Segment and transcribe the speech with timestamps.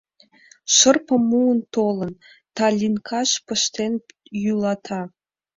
[0.75, 2.13] Шырпым муын толын,
[2.55, 3.93] талинкаш пыштен
[4.43, 5.01] йӱлата.